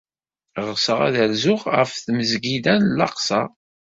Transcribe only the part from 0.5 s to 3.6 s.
Ɣseɣ ad rzuɣ ɣef Tmesgida n Laqṣa.